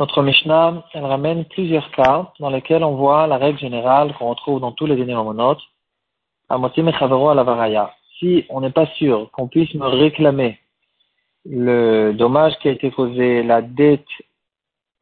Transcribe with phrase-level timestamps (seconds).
[0.00, 4.60] Notre Mishnah, elle ramène plusieurs cas dans lesquels on voit la règle générale qu'on retrouve
[4.60, 5.62] dans tous les dîners monotes.
[8.18, 10.58] Si on n'est pas sûr qu'on puisse me réclamer
[11.44, 14.06] le dommage qui a été causé, la dette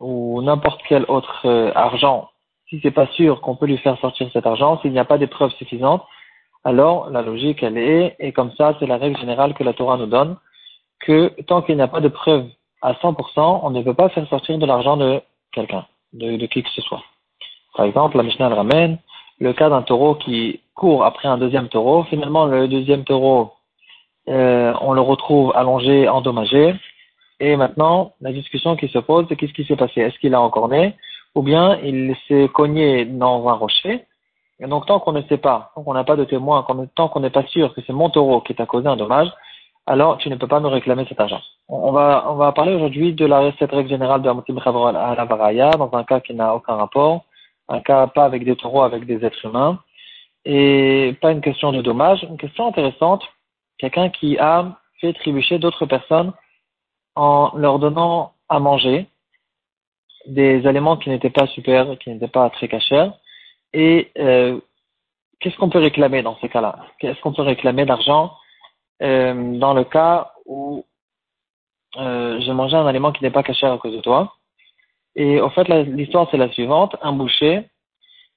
[0.00, 2.28] ou n'importe quel autre euh, argent,
[2.68, 5.18] si c'est pas sûr qu'on peut lui faire sortir cet argent, s'il n'y a pas
[5.18, 6.04] des preuves suffisantes,
[6.64, 9.96] alors la logique elle est, et comme ça c'est la règle générale que la Torah
[9.96, 10.36] nous donne,
[11.02, 12.46] que tant qu'il n'y a pas de preuve
[12.80, 15.20] à 100%, on ne peut pas faire sortir de l'argent de
[15.52, 17.02] quelqu'un, de, de, qui que ce soit.
[17.76, 18.98] Par exemple, la Mishnah ramène
[19.38, 22.04] le cas d'un taureau qui court après un deuxième taureau.
[22.04, 23.52] Finalement, le deuxième taureau,
[24.28, 26.74] euh, on le retrouve allongé, endommagé.
[27.40, 30.00] Et maintenant, la discussion qui se pose, c'est qu'est-ce qui s'est passé?
[30.00, 30.96] Est-ce qu'il a encore né?
[31.34, 34.04] Ou bien il s'est cogné dans un rocher
[34.60, 37.20] Et donc, tant qu'on ne sait pas, tant qu'on n'a pas de témoin, tant qu'on
[37.20, 39.28] n'est pas sûr que c'est mon taureau qui t'a causé un dommage,
[39.86, 41.40] alors tu ne peux pas me réclamer cet argent.
[41.68, 45.24] On va, on va parler aujourd'hui de la, cette règle générale de Amotim à la
[45.24, 47.24] Varaya, dans un cas qui n'a aucun rapport,
[47.68, 49.80] un cas pas avec des taureaux, avec des êtres humains,
[50.44, 53.22] et pas une question de dommage, une question intéressante,
[53.78, 56.32] quelqu'un qui a fait trébucher d'autres personnes
[57.14, 59.06] en leur donnant à manger
[60.26, 63.10] des aliments qui n'étaient pas super, qui n'étaient pas très cachers,
[63.72, 64.60] et euh,
[65.40, 66.76] qu'est-ce qu'on peut réclamer dans ces cas-là?
[66.98, 68.32] Qu'est-ce qu'on peut réclamer d'argent
[69.02, 70.84] euh, dans le cas où
[71.96, 74.34] euh, j'ai mangé un aliment qui n'est pas caché à cause de toi.
[75.14, 76.96] Et en fait, l'histoire c'est la suivante.
[77.02, 77.68] Un boucher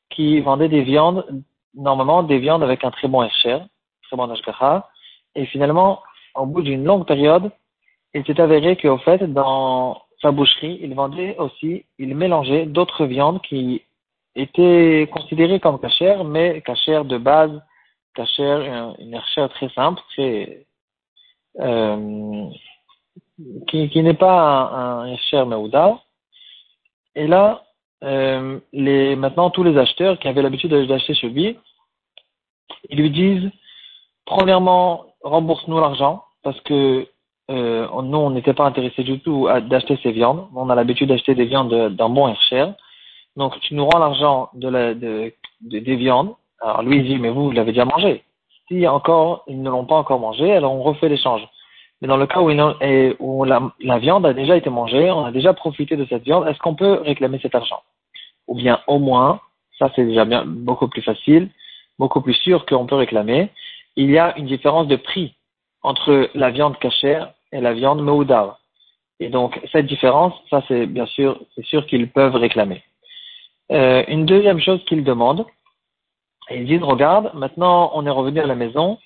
[0.09, 1.25] qui vendait des viandes,
[1.73, 3.65] normalement des viandes avec un très bon hachère,
[4.03, 4.89] très bon hashgacha.
[5.35, 6.01] Et finalement,
[6.35, 7.51] au bout d'une longue période,
[8.13, 13.41] il s'est avéré qu'au fait, dans sa boucherie, il vendait aussi, il mélangeait d'autres viandes
[13.41, 13.83] qui
[14.35, 17.61] étaient considérées comme cachères, mais cachères de base,
[18.15, 20.01] cachère, une très simple,
[21.59, 22.49] euh,
[23.67, 25.99] qui, n'est pas un, un cher Meuda.
[27.15, 27.63] Et là,
[28.03, 28.59] euh,
[29.15, 31.57] maintenant, tous les acheteurs qui avaient l'habitude d'acheter chez lui,
[32.89, 33.49] ils lui disent,
[34.25, 37.07] premièrement, rembourse-nous l'argent, parce que
[37.51, 40.47] euh, nous, on n'était pas intéressés du tout d'acheter ces viandes.
[40.55, 42.73] On a l'habitude d'acheter des viandes d'un bon cher.
[43.35, 47.29] Donc, tu nous rends l'argent de la, de, des viandes alors lui il dit, mais
[47.29, 48.23] vous, vous l'avez déjà mangé.
[48.67, 51.47] Si encore, ils ne l'ont pas encore mangé, alors on refait l'échange.
[52.01, 55.95] Mais dans le cas où, la, viande a déjà été mangée, on a déjà profité
[55.95, 57.81] de cette viande, est-ce qu'on peut réclamer cet argent?
[58.47, 59.39] Ou bien au moins,
[59.77, 61.49] ça c'est déjà beaucoup plus facile,
[61.99, 63.49] beaucoup plus sûr qu'on peut réclamer,
[63.95, 65.35] il y a une différence de prix
[65.83, 68.55] entre la viande cachère et la viande meoudav.
[69.19, 72.83] Et donc cette différence, ça c'est bien sûr, c'est sûr qu'ils peuvent réclamer.
[73.71, 75.45] Euh, une deuxième chose qu'ils demandent,
[76.49, 78.97] et ils disent, regarde, maintenant on est revenu à la maison,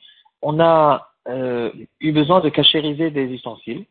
[0.41, 3.85] on a euh, eu besoin de cachériser des ustensiles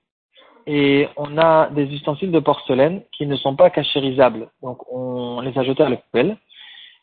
[0.66, 4.50] et on a des ustensiles de porcelaine qui ne sont pas cachérisables.
[4.62, 6.36] Donc on les a jetés à la poubelle.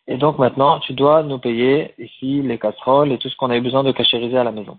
[0.08, 3.58] Et donc maintenant, tu dois nous payer ici les casseroles et tout ce qu'on a
[3.58, 4.78] eu besoin de cachériser à la maison.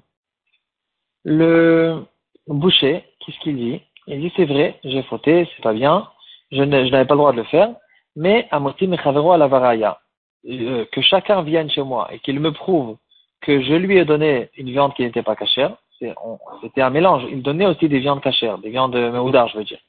[1.25, 2.05] Le
[2.47, 3.81] boucher, qu'est-ce qu'il dit?
[4.07, 6.09] Il dit c'est vrai, j'ai fauté, c'est pas bien,
[6.53, 7.75] je n'avais pas le droit de le faire,
[8.15, 9.99] mais à motim à la varaya.
[10.45, 12.97] Euh, que chacun vienne chez moi et qu'il me prouve
[13.41, 17.25] que je lui ai donné une viande qui n'était pas cachère, c'était un mélange.
[17.31, 19.81] Il donnait aussi des viandes cachères, des viandes meoudar, je veux dire.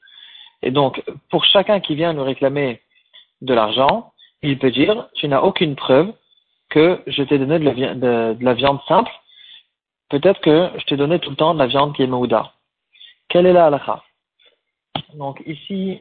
[0.62, 2.80] Et donc, pour chacun qui vient nous réclamer
[3.40, 6.12] de l'argent, il peut dire, tu n'as aucune preuve
[6.70, 9.12] que je t'ai donné de la, viande simple.
[10.08, 12.54] Peut-être que je t'ai donné tout le temps de la viande qui est meoudar.
[13.28, 14.02] Quelle est la halakha?
[15.14, 16.00] Donc ici,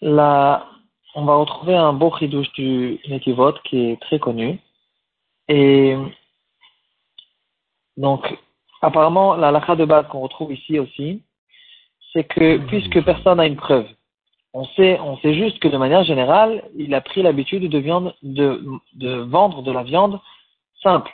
[0.00, 0.66] la
[1.16, 4.60] on va retrouver un beau chidouche du Netivot qui est très connu.
[5.48, 5.96] Et
[7.96, 8.38] donc,
[8.82, 11.22] apparemment, la lacha de base qu'on retrouve ici aussi,
[12.12, 13.86] c'est que puisque personne n'a une preuve,
[14.52, 18.14] on sait, on sait juste que de manière générale, il a pris l'habitude de, viande,
[18.22, 18.62] de,
[18.94, 20.20] de vendre de la viande
[20.82, 21.10] simple.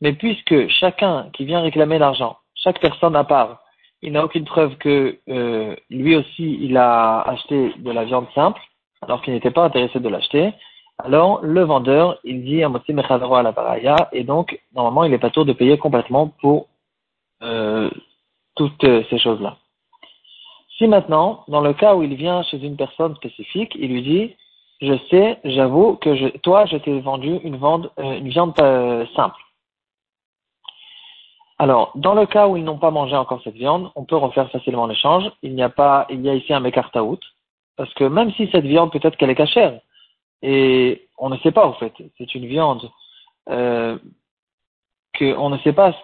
[0.00, 3.60] Mais puisque chacun qui vient réclamer l'argent, chaque personne à part,
[4.02, 8.60] il n'a aucune preuve que euh, lui aussi il a acheté de la viande simple,
[9.02, 10.52] alors qu'il n'était pas intéressé de l'acheter,
[10.98, 15.18] alors le vendeur, il dit à Motsi à la Paraya, et donc, normalement, il n'est
[15.18, 16.68] pas tour de payer complètement pour
[17.42, 17.90] euh,
[18.54, 19.56] toutes ces choses-là.
[20.78, 24.36] Si maintenant, dans le cas où il vient chez une personne spécifique, il lui dit,
[24.80, 29.06] je sais, j'avoue que je, toi, je t'ai vendu une, vente, euh, une viande euh,
[29.14, 29.40] simple.
[31.58, 34.50] Alors, dans le cas où ils n'ont pas mangé encore cette viande, on peut refaire
[34.50, 35.30] facilement l'échange.
[35.42, 37.20] Il n'y a pas, il y a ici un out.
[37.76, 39.80] Parce que même si cette viande, peut-être qu'elle est cachère,
[40.42, 42.90] et on ne sait pas en fait, c'est une viande
[43.48, 43.96] euh,
[45.14, 45.94] que on ne sait pas,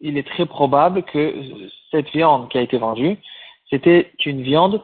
[0.00, 1.34] il est très probable que
[1.90, 3.18] cette viande qui a été vendue,
[3.70, 4.82] c'était une viande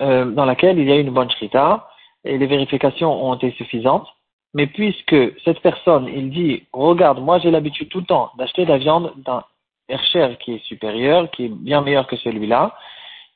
[0.00, 1.88] euh, dans laquelle il y a une bonne shrita
[2.24, 4.08] et les vérifications ont été suffisantes.
[4.54, 8.70] Mais puisque cette personne, il dit, regarde, moi j'ai l'habitude tout le temps d'acheter de
[8.70, 9.44] la viande d'un
[9.88, 12.74] Hercher qui est supérieur, qui est bien meilleur que celui-là.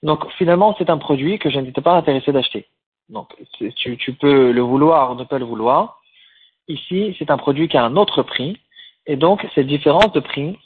[0.03, 2.67] Donc finalement, c'est un produit que je n'étais pas intéressé d'acheter.
[3.09, 3.29] Donc
[3.77, 6.01] tu, peux le vouloir ou ne pas le vouloir.
[6.69, 8.59] Ici, c'est un produit qui a un autre prix.
[9.07, 10.57] Et donc, cette différence de prix,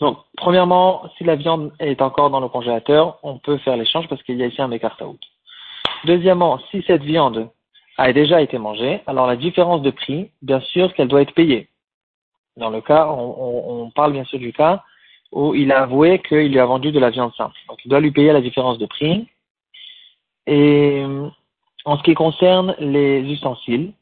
[0.00, 4.22] donc, premièrement, si la viande est encore dans le congélateur, on peut faire l'échange parce
[4.22, 5.20] qu'il y a ici un écart out.
[6.04, 7.50] Deuxièmement, si cette viande
[7.96, 11.68] a déjà été mangée, alors la différence de prix, bien sûr qu'elle doit être payée.
[12.56, 14.82] Dans le cas, on, parle bien sûr du cas
[15.34, 17.56] où il a avoué qu'il lui a vendu de la viande simple.
[17.68, 19.26] Donc, il doit lui payer la différence de prix.
[20.46, 21.04] Et
[21.84, 23.92] en ce qui concerne les ustensiles,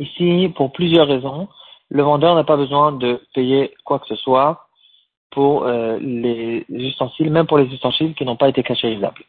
[0.00, 1.48] ici, pour plusieurs raisons,
[1.88, 4.66] le vendeur n'a pas besoin de payer quoi que ce soit
[5.30, 9.22] pour euh, les ustensiles, même pour les ustensiles qui n'ont pas été cachérisables.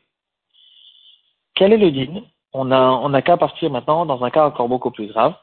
[1.54, 2.22] Quel est le din
[2.54, 5.36] On a, on a qu'à partir maintenant dans un cas encore beaucoup plus grave.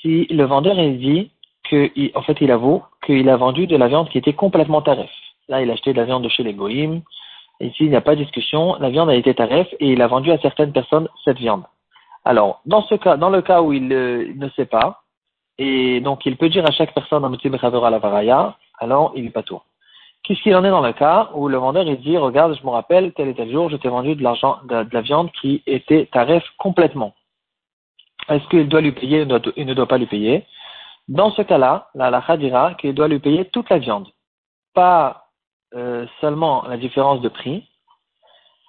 [0.00, 1.30] Si le vendeur il dit
[1.72, 5.10] en fait, il avoue qu'il a vendu de la viande qui était complètement tarif.
[5.48, 7.02] Là, il a acheté de la viande de chez les Goïm.
[7.60, 8.76] Ici, il n'y a pas de discussion.
[8.80, 11.64] La viande a été tarif et il a vendu à certaines personnes cette viande.
[12.24, 15.02] Alors, dans ce cas, dans le cas où il euh, ne sait pas,
[15.58, 19.24] et donc il peut dire à chaque personne un petit à la varaya, alors il
[19.24, 19.60] n'est pas tout.
[20.22, 22.70] Qu'est-ce qu'il en est dans le cas où le vendeur il dit regarde je me
[22.70, 26.06] rappelle tel et tel jour je t'ai vendu de l'argent de, la viande qui était
[26.12, 27.14] tarif complètement.
[28.28, 30.44] Est-ce qu'il doit lui payer ou il ne doit pas lui payer?
[31.08, 34.08] Dans ce cas-là, la halakha dira qu'il doit lui payer toute la viande,
[34.74, 35.28] pas
[35.74, 37.66] euh, seulement la différence de prix,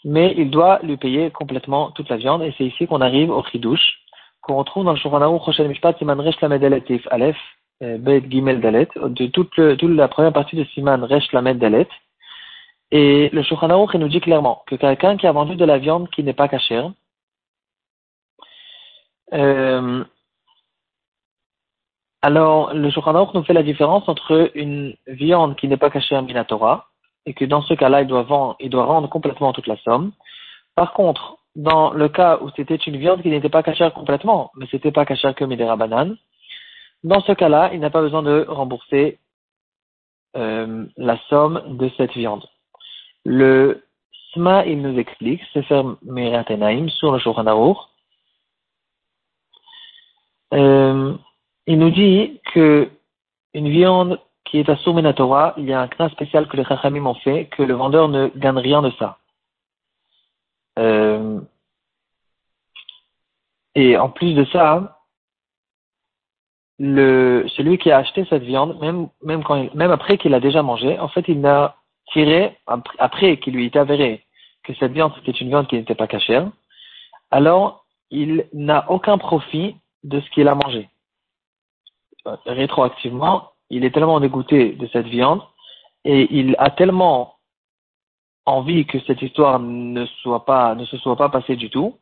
[0.06, 2.42] mais il doit lui payer complètement toute la viande.
[2.44, 4.00] Et c'est ici qu'on arrive au chidouche
[4.42, 6.64] qu'on retrouve dans le Shulchan Aruch Roshel Mishpat Siman Resh Lamed
[7.12, 7.38] Aleph
[7.84, 11.88] euh, Bet Gimel Dalet de toute, le, toute la première partie de Siman Resh Dalet.
[12.92, 16.10] Et le Shulchan Aruch nous dit clairement que quelqu'un qui a vendu de la viande
[16.10, 16.92] qui n'est pas cachère
[19.34, 20.04] euh,
[22.22, 26.88] alors, le Shulchan nous fait la différence entre une viande qui n'est pas cachée Minatora,
[27.26, 30.12] et que dans ce cas-là, il doit, il doit rendre complètement toute la somme.
[30.76, 34.68] Par contre, dans le cas où c'était une viande qui n'était pas cachère complètement, mais
[34.72, 36.18] c'était pas cachère que Midera banane,
[37.04, 39.20] dans ce cas-là, il n'a pas besoin de rembourser
[40.36, 42.46] euh, la somme de cette viande.
[43.26, 43.84] Le
[44.34, 47.46] SMA, il nous explique, c'est faire Meratenaim sur le Shulchan
[50.54, 51.14] euh,
[51.68, 52.90] il nous dit que
[53.54, 57.06] une viande qui est à Torah, il y a un cas spécial que les Chachamim
[57.06, 59.20] ont fait, que le vendeur ne gagne rien de ça.
[60.80, 61.40] Euh,
[63.76, 65.00] et en plus de ça,
[66.80, 71.10] le, celui qui a acheté cette viande, même, même, après qu'il a déjà mangé, en
[71.10, 71.76] fait, il n'a
[72.12, 72.58] tiré,
[72.98, 74.26] après qu'il lui est avéré
[74.64, 76.50] que cette viande c'était une viande qui n'était pas cachère,
[77.32, 80.90] alors il n'a aucun profit de ce qu'il a mangé.
[82.46, 85.42] Rétroactivement, il est tellement dégoûté de cette viande
[86.06, 87.36] et il a tellement
[88.46, 91.98] envie que cette histoire ne soit pas, ne se soit pas passée du tout,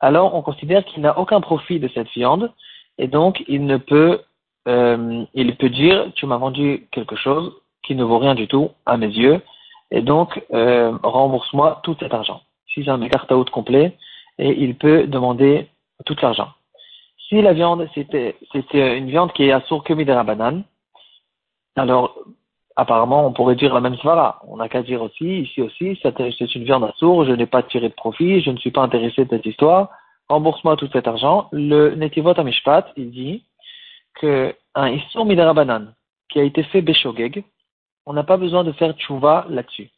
[0.00, 2.52] alors on considère qu'il n'a aucun profit de cette viande
[2.98, 4.20] et donc il ne peut,
[4.68, 7.52] euh, il peut dire tu m'as vendu quelque chose
[7.82, 9.40] qui ne vaut rien du tout à mes yeux
[9.90, 12.40] et donc euh, rembourse-moi tout cet argent.
[12.72, 13.96] Si j'ai un écart out complet
[14.38, 15.68] et il peut demander
[16.04, 16.48] tout l'argent.
[17.32, 18.36] Si la viande c'était
[18.98, 20.64] une viande qui est à sourd que banane,
[21.76, 22.14] alors
[22.76, 24.42] apparemment, on pourrait dire la même svara.
[24.46, 27.62] On n'a qu'à dire aussi, ici aussi, c'est une viande à sourd, je n'ai pas
[27.62, 29.88] tiré de profit, je ne suis pas intéressé de cette histoire,
[30.28, 31.48] rembourse-moi tout cet argent.
[31.52, 33.44] Le Netivot Amishpat, il dit
[34.20, 35.94] que un Issur Midarabanan,
[36.28, 37.44] qui a été fait Beshogeg,
[38.04, 39.88] on n'a pas besoin de faire tchouva là-dessus.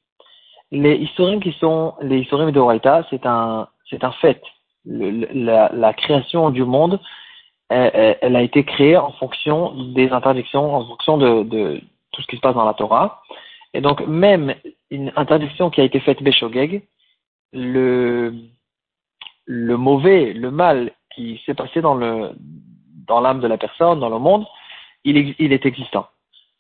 [0.71, 4.41] Les Isurim qui sont les Isurim de Horaïta, c'est un, c'est un fait.
[4.87, 7.01] La, la, création du monde,
[7.69, 11.81] elle, elle, a été créée en fonction des interdictions, en fonction de, de,
[12.13, 13.23] tout ce qui se passe dans la Torah.
[13.73, 14.55] Et donc, même
[14.91, 16.83] une interdiction qui a été faite Beshogeg,
[17.53, 18.35] le,
[19.47, 22.31] le mauvais, le mal qui s'est passé dans le,
[23.07, 24.47] dans l'âme de la personne, dans le monde,
[25.05, 26.07] il, il est existant.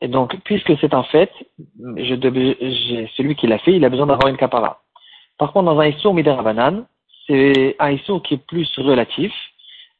[0.00, 1.30] Et donc, puisque c'est un fait,
[1.78, 4.82] je, celui qui l'a fait, il a besoin d'avoir une capara.
[5.38, 6.86] Par contre, dans un Issour Miderabanan,
[7.26, 9.32] c'est un Issour qui est plus relatif,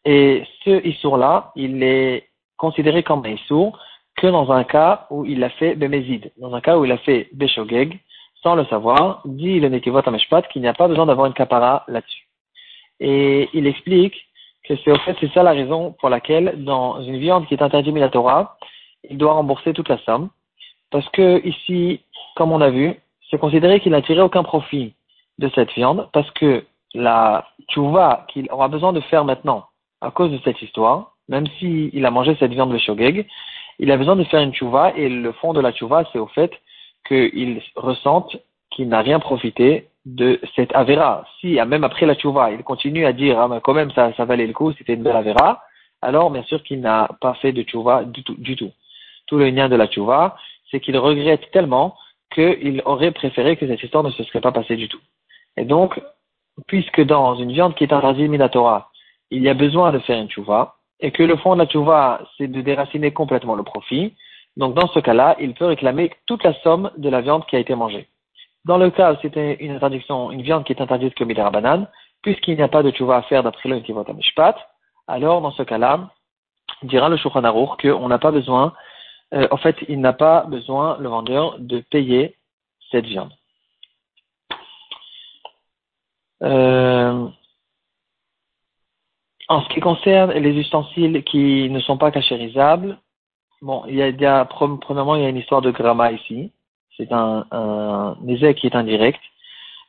[0.05, 3.79] et ce Issour-là, il est considéré comme un Issour
[4.17, 6.99] que dans un cas où il a fait Bemezid, dans un cas où il a
[6.99, 7.99] fait Beshogeg,
[8.43, 11.85] sans le savoir, dit le Netivot Ameshpat qu'il n'y a pas besoin d'avoir une capara
[11.89, 12.29] là-dessus.
[13.01, 14.15] Et il explique
[14.65, 17.63] que c'est au fait, c'est ça la raison pour laquelle, dans une viande qui est
[17.63, 18.57] interdite à Torah,
[19.09, 20.31] il doit rembourser toute la somme,
[20.91, 22.01] Parce que ici,
[22.37, 22.95] comme on a vu,
[23.31, 24.95] c'est considéré qu'il n'a tiré aucun profit
[25.39, 26.65] de cette viande parce que
[26.95, 29.67] la tchouva qu'il aura besoin de faire maintenant
[30.01, 33.27] à cause de cette histoire, même s'il a mangé cette viande de shogeg,
[33.79, 36.27] il a besoin de faire une tchouva et le fond de la tchouva, c'est au
[36.29, 36.53] fait
[37.07, 38.37] qu'il ressente
[38.71, 41.27] qu'il n'a rien profité de cette Avera.
[41.41, 44.25] Si, même après la tchouva, il continue à dire, ah, mais quand même, ça, ça
[44.25, 45.63] valait le coup, c'était une belle Avera,
[46.03, 48.35] alors bien sûr qu'il n'a pas fait de tchouva du tout.
[48.39, 48.71] Du tout.
[49.27, 50.37] tout le lien de la tchouva,
[50.71, 51.97] c'est qu'il regrette tellement
[52.35, 55.01] qu'il aurait préféré que cette histoire ne se serait pas passée du tout.
[55.57, 56.01] Et donc,
[56.67, 58.91] puisque dans une viande qui est interdite Minatora,
[59.31, 62.21] il y a besoin de faire une tchouva, et que le fond de la tchouva,
[62.37, 64.15] c'est de déraciner complètement le profit,
[64.57, 67.59] donc dans ce cas-là, il peut réclamer toute la somme de la viande qui a
[67.59, 68.09] été mangée.
[68.65, 71.89] Dans le cas où c'était une interdiction, une viande qui est interdite comme la banane,
[72.23, 74.57] puisqu'il n'y a pas de tchouva à faire d'après le Tivot Mishpat,
[75.07, 76.11] alors dans ce cas-là,
[76.83, 77.43] dira le Shulchan
[77.77, 78.73] qu'on n'a pas besoin,
[79.35, 82.37] euh, en fait, il n'a pas besoin, le vendeur, de payer
[82.91, 83.33] cette viande.
[86.45, 87.27] Euh,
[89.49, 92.99] en ce qui concerne les ustensiles qui ne sont pas cachérisables,
[93.63, 96.53] bon, il y a, premièrement, il y a une histoire de gramma ici.
[96.97, 98.17] C'est un, un
[98.55, 99.21] qui est indirect.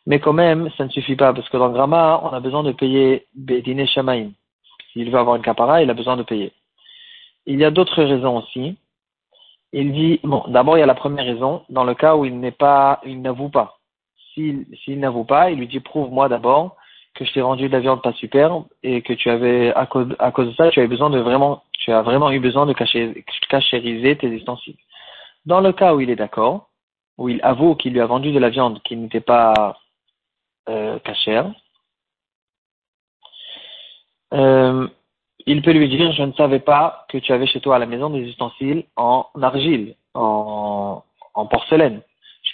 [0.07, 2.71] Mais quand même, ça ne suffit pas, parce que dans gramma, on a besoin de
[2.71, 4.31] payer Bedine Shamaim.
[4.93, 6.51] S'il veut avoir une capara, il a besoin de payer.
[7.45, 8.77] Il y a d'autres raisons aussi.
[9.73, 12.39] Il dit, bon, d'abord, il y a la première raison, dans le cas où il
[12.39, 13.77] n'est pas, il n'avoue pas.
[14.35, 16.75] S'il, s'il n'avoue pas, il lui dit, prouve-moi d'abord
[17.15, 20.13] que je t'ai rendu de la viande pas superbe et que tu avais, à cause,
[20.19, 22.73] à cause de ça, tu avais besoin de vraiment, tu as vraiment eu besoin de
[22.73, 24.75] cacher, cachériser tes ustensiles.
[25.45, 26.69] Dans le cas où il est d'accord,
[27.17, 29.77] où il avoue qu'il lui a vendu de la viande qui n'était pas
[30.67, 31.49] euh, cachère,
[34.33, 34.87] euh,
[35.45, 37.85] il peut lui dire, je ne savais pas que tu avais chez toi à la
[37.85, 42.01] maison des ustensiles en argile, en, en porcelaine.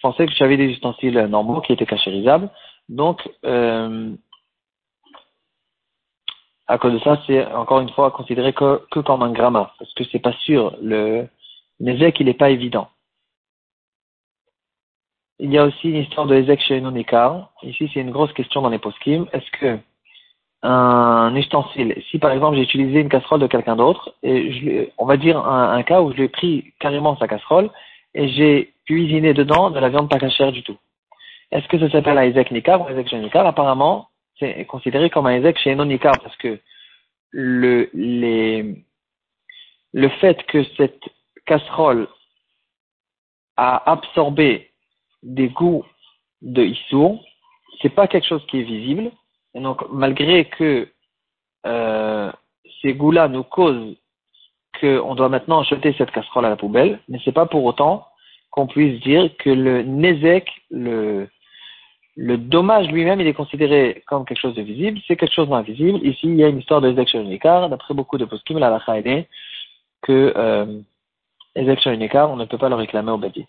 [0.01, 2.49] Je pensais que tu avais des ustensiles normaux qui étaient cachérisables.
[2.89, 4.11] Donc, euh,
[6.65, 9.93] à cause de ça, c'est encore une fois considéré que, que comme un gramma, parce
[9.93, 10.75] que c'est pas sûr.
[10.81, 11.27] Le
[11.79, 12.89] il n'est pas évident.
[15.37, 18.63] Il y a aussi une histoire de Ezek chez non Ici, c'est une grosse question
[18.63, 19.27] dans les poskim.
[19.33, 19.79] Est-ce que
[20.63, 25.37] un ustensile, si par exemple j'ai utilisé une casserole de quelqu'un d'autre, on va dire
[25.37, 27.69] un, cas où je lui ai pris carrément sa casserole
[28.13, 30.77] et j'ai cuisiné dedans de la viande pas cachère du tout.
[31.51, 34.07] Est-ce que ça s'appelle un Ezek Nikar ou Ezek chez Nikar Apparemment,
[34.39, 36.59] c'est considéré comme un Ezek chez Nikar parce que
[37.31, 38.83] le, les,
[39.93, 41.01] le fait que cette
[41.45, 42.07] casserole
[43.57, 44.71] a absorbé
[45.23, 45.85] des goûts
[46.41, 47.23] de Issour,
[47.81, 49.11] c'est pas quelque chose qui est visible.
[49.53, 50.87] Et donc, malgré que
[51.65, 52.31] euh,
[52.81, 53.97] ces goûts-là nous causent
[54.79, 58.07] qu'on doit maintenant jeter cette casserole à la poubelle, mais c'est pas pour autant
[58.51, 61.27] qu'on puisse dire que le Nézek, le,
[62.17, 66.05] dommage lui-même, il est considéré comme quelque chose de visible, c'est quelque chose d'invisible.
[66.05, 67.15] Ici, il y a une histoire de Ezek
[67.69, 68.79] d'après beaucoup de poskim, la
[70.01, 70.65] que euh,
[71.55, 73.45] Ezek on ne peut pas le réclamer au badi.